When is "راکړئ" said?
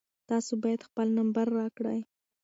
1.59-1.99